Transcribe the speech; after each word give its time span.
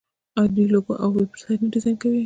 آیا 0.39 0.51
دوی 0.55 0.65
لوګو 0.73 0.93
او 1.03 1.09
ویب 1.17 1.31
سایټ 1.41 1.59
نه 1.63 1.67
ډیزاین 1.73 1.95
کوي؟ 2.01 2.19